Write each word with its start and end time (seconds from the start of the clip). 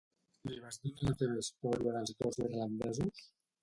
Li 0.51 0.55
vas 0.63 0.79
donar 0.85 1.05
la 1.09 1.15
teva 1.21 1.37
història 1.43 1.95
dels 2.01 2.19
dos 2.25 2.43
irlandesos? 2.49 3.27